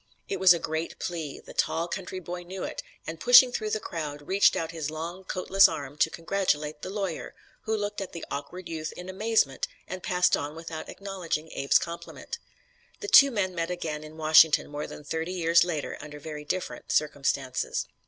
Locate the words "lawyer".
6.89-7.35